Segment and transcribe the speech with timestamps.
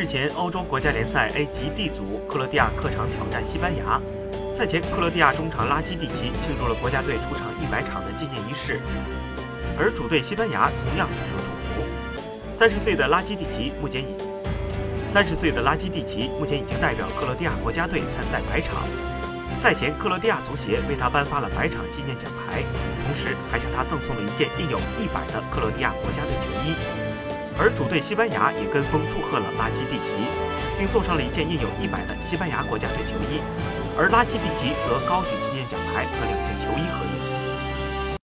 [0.00, 4.00] 日前，欧洲国家联赛 A 级 D 组，克罗地亚客场挑战西班牙。
[4.50, 8.80] 赛前，克罗地亚中场拉基蒂奇庆祝了国家队出场一百场的纪念仪式，
[9.78, 11.86] 而主队西班牙同样送上祝福。
[12.54, 14.16] 三十岁的拉基蒂奇目前已
[15.06, 18.88] 三十岁的拉基蒂奇目前已经代表克罗地亚国家队参赛百场。
[19.58, 22.62] 赛前，克罗地亚足协为他颁发了百场纪念奖牌，
[23.04, 27.09] 同时还向他赠送了一件印有一百的克罗地亚国家队球衣。
[27.60, 30.14] 而主队西班牙也跟风祝贺了拉基蒂奇，
[30.78, 33.36] 并送上了一件印有一百的西班牙国家队球衣。
[33.98, 37.09] 而拉基蒂奇则高举纪念奖牌和两件球衣合影。